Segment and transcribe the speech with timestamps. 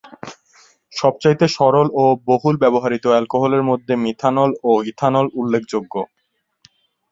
[0.93, 5.93] সবচাইতে সরল ও বহুল ব্যবহৃত অ্যালকোহলের মধ্যে মিথানল ও ইথানল উল্লেখযোগ্য।